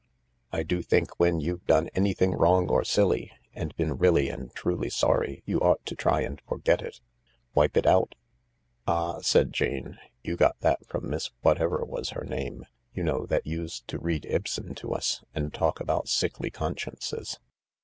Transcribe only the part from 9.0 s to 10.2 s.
said Jane,"